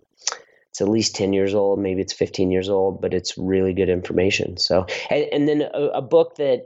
[0.76, 3.88] it's at least 10 years old maybe it's 15 years old but it's really good
[3.88, 6.66] information so and, and then a, a, book that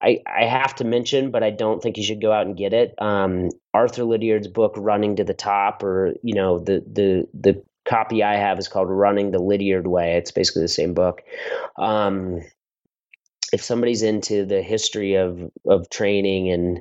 [0.00, 2.72] I, I have to mention but i don't think you should go out and get
[2.72, 7.60] it um, arthur lydiard's book running to the top or you know the the the
[7.84, 10.16] copy i have is called running the lydiard way.
[10.16, 11.22] It's basically the same book.
[11.76, 12.40] Um,
[13.52, 16.80] if somebody's into the history of of training and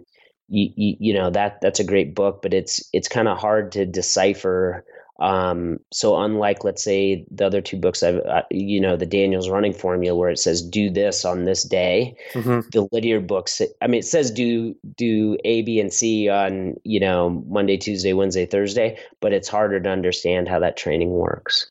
[0.50, 3.72] you, you, you know that that's a great book but it's it's kind of hard
[3.74, 4.84] to decipher
[5.20, 9.50] um, so unlike, let's say, the other two books, I've, uh, you know, the Daniel's
[9.50, 12.62] running formula, where it says do this on this day, mm-hmm.
[12.72, 17.00] the Lydiard books, I mean, it says do do A, B, and C on you
[17.00, 21.70] know Monday, Tuesday, Wednesday, Thursday, but it's harder to understand how that training works.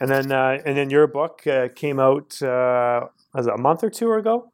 [0.00, 3.84] And then, uh, and then your book uh, came out uh, was it a month
[3.84, 4.50] or two ago?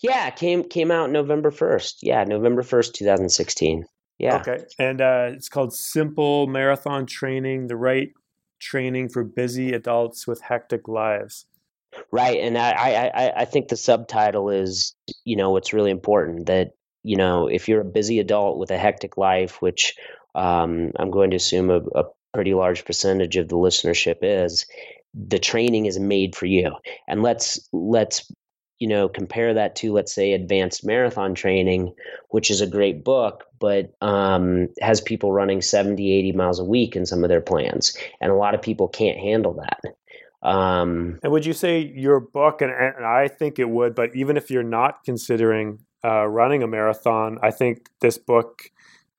[0.00, 2.02] Yeah, came came out November first.
[2.02, 3.86] Yeah, November first, two thousand sixteen.
[4.18, 4.36] Yeah.
[4.36, 4.64] Okay.
[4.78, 8.10] And uh, it's called Simple Marathon Training, the right
[8.60, 11.46] training for busy adults with hectic lives.
[12.10, 12.38] Right.
[12.40, 14.94] And I, I, I think the subtitle is,
[15.24, 16.70] you know, what's really important that,
[17.02, 19.94] you know, if you're a busy adult with a hectic life, which
[20.34, 24.64] um, I'm going to assume a, a pretty large percentage of the listenership is,
[25.12, 26.72] the training is made for you.
[27.06, 28.32] And let's let's
[28.82, 31.94] you know compare that to let's say advanced marathon training
[32.30, 36.96] which is a great book but um, has people running 70 80 miles a week
[36.96, 39.94] in some of their plans and a lot of people can't handle that.
[40.44, 44.36] Um, and would you say your book and, and, i think it would but even
[44.36, 48.64] if you're not considering uh, running a marathon i think this book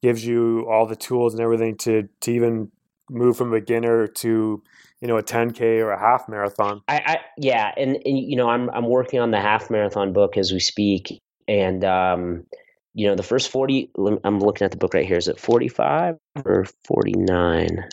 [0.02, 2.70] gives you all the tools and everything to to even
[3.10, 4.62] move from beginner to
[5.04, 6.82] you know a 10k or a half marathon.
[6.88, 10.38] I, I yeah and, and, you know i'm i'm working on the half marathon book
[10.38, 12.46] as we speak and um
[12.94, 13.92] you know the first 40
[14.24, 15.18] i'm looking at the book right here.
[15.18, 17.84] Is it 45 or 49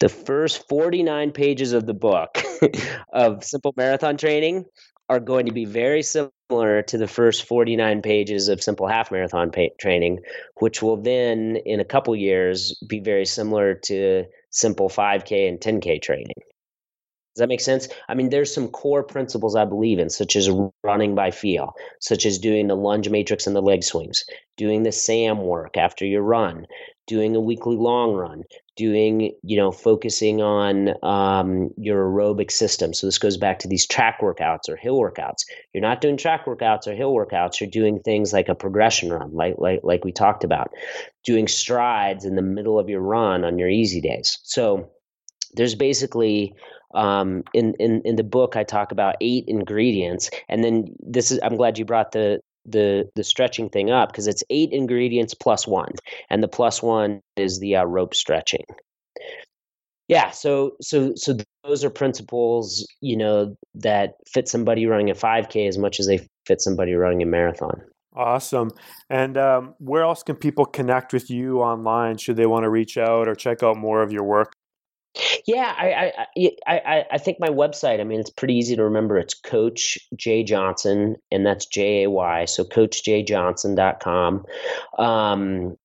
[0.00, 2.42] the first 49 pages of the book
[3.12, 4.64] of simple marathon training
[5.10, 9.50] are going to be very similar to the first 49 pages of simple half marathon
[9.50, 10.20] pa- training
[10.60, 16.02] which will then in a couple years be very similar to simple 5K and 10K
[16.02, 16.36] training.
[17.34, 17.88] Does that make sense?
[18.08, 20.50] I mean, there's some core principles I believe in, such as
[20.82, 24.24] running by feel, such as doing the lunge matrix and the leg swings,
[24.56, 26.66] doing the SAM work after your run,
[27.06, 28.42] doing a weekly long run,
[28.76, 32.92] doing, you know, focusing on um, your aerobic system.
[32.92, 35.44] So this goes back to these track workouts or hill workouts.
[35.72, 37.60] You're not doing track workouts or hill workouts.
[37.60, 40.72] You're doing things like a progression run, like like like we talked about,
[41.24, 44.38] doing strides in the middle of your run on your easy days.
[44.42, 44.90] So
[45.54, 46.54] there's basically
[46.94, 51.38] um, in, in in the book I talk about eight ingredients, and then this is
[51.42, 55.66] I'm glad you brought the the the stretching thing up because it's eight ingredients plus
[55.66, 55.92] one,
[56.28, 58.64] and the plus one is the uh, rope stretching.
[60.08, 65.68] Yeah, so so so those are principles you know that fit somebody running a 5K
[65.68, 67.80] as much as they fit somebody running a marathon.
[68.12, 68.72] Awesome.
[69.08, 72.16] And um, where else can people connect with you online?
[72.16, 74.52] Should they want to reach out or check out more of your work?
[75.46, 78.00] Yeah, I, I I I think my website.
[78.00, 79.18] I mean, it's pretty easy to remember.
[79.18, 82.44] It's Coach Jay Johnson, and that's J A Y.
[82.44, 84.46] So CoachJayJohnson.com.
[84.98, 85.76] Um,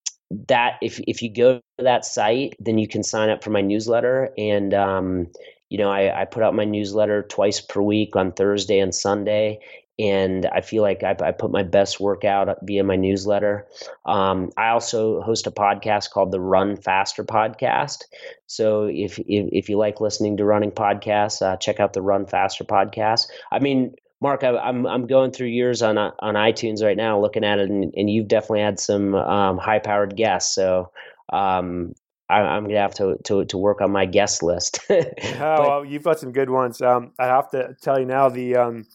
[0.47, 3.61] that if if you go to that site, then you can sign up for my
[3.61, 5.27] newsletter, and um,
[5.69, 9.59] you know I, I put out my newsletter twice per week on Thursday and Sunday,
[9.97, 13.65] and I feel like I, I, put my best work out via my newsletter.
[14.05, 18.03] Um, I also host a podcast called the Run Faster Podcast.
[18.47, 22.25] So if if, if you like listening to running podcasts, uh, check out the Run
[22.25, 23.27] Faster Podcast.
[23.51, 26.97] I mean, Mark, I, am I'm, I'm going through yours on uh, on iTunes right
[26.97, 30.53] now, looking at it, and, and you've definitely had some um, high powered guests.
[30.53, 30.91] So
[31.31, 31.93] um,
[32.29, 34.79] I, am gonna have to, to to work on my guest list.
[34.89, 35.05] oh,
[35.39, 36.81] well, you've got some good ones.
[36.81, 38.85] Um, I have to tell you now the um,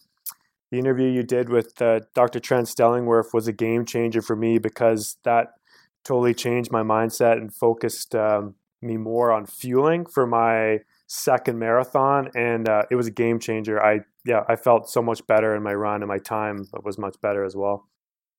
[0.71, 2.41] the interview you did with uh, Dr.
[2.41, 5.55] Trent Stellingwerff was a game changer for me because that
[6.05, 12.31] totally changed my mindset and focused um, me more on fueling for my second marathon,
[12.35, 13.83] and uh, it was a game changer.
[13.83, 17.21] I yeah, I felt so much better in my run, and my time was much
[17.21, 17.89] better as well.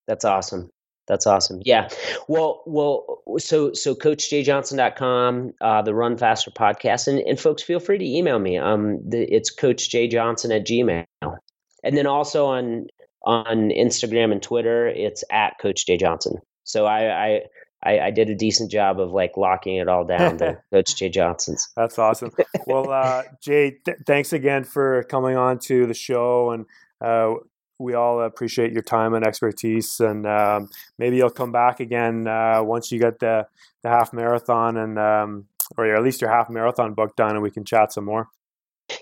[0.08, 0.72] That's awesome.
[1.08, 1.62] That's awesome.
[1.66, 1.90] Yeah.
[2.28, 7.98] Well, well, so, so coachjayjohnson.com, uh, the Run Faster podcast, and, and folks, feel free
[7.98, 8.58] to email me.
[8.58, 11.38] Um, the, it's coachjjohnson at gmail.
[11.84, 12.88] And then also on,
[13.24, 16.38] on Instagram and Twitter, it's at Coach Jay Johnson.
[16.64, 17.42] So I, I,
[17.84, 21.10] I, I, did a decent job of like locking it all down to Coach Jay
[21.10, 21.70] Johnson's.
[21.76, 22.32] That's awesome.
[22.68, 26.66] Well, uh, Jay, th- thanks again for coming on to the show, and
[27.04, 27.34] uh,
[27.80, 30.00] we all appreciate your time and expertise.
[30.00, 30.70] And um,
[31.00, 33.48] maybe you'll come back again uh, once you get the
[33.84, 37.52] the half marathon and um, or at least your half marathon book done, and we
[37.52, 38.28] can chat some more.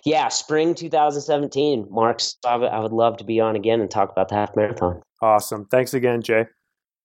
[0.05, 2.21] Yeah, spring 2017, Mark.
[2.45, 5.01] I would love to be on again and talk about the half marathon.
[5.21, 5.65] Awesome.
[5.65, 6.45] Thanks again, Jay.